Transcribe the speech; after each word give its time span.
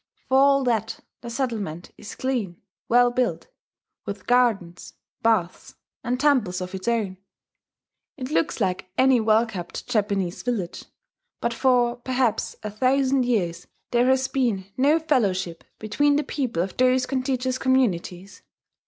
For 0.29 0.35
all 0.39 0.63
that 0.63 1.01
the 1.21 1.29
settlement 1.29 1.91
is 1.95 2.15
clean, 2.15 2.59
well 2.89 3.11
built, 3.11 3.49
with 4.03 4.25
gardens, 4.25 4.95
baths, 5.21 5.75
and 6.03 6.19
temples 6.19 6.59
of 6.59 6.73
its 6.73 6.87
own. 6.87 7.17
It 8.17 8.31
looks 8.31 8.59
like 8.59 8.89
any 8.97 9.19
well 9.19 9.45
kept 9.45 9.87
Japanese 9.87 10.41
village. 10.41 10.85
But 11.39 11.53
for 11.53 11.97
perhaps 11.97 12.55
a 12.63 12.71
thousand 12.71 13.25
years 13.27 13.67
there 13.91 14.07
has 14.07 14.27
been 14.27 14.65
no 14.75 14.97
fellowship 14.97 15.63
between 15.77 16.15
the 16.15 16.23
people 16.23 16.63
of 16.63 16.77
those 16.77 17.05
contiguous 17.05 17.59
communities.... 17.59 18.41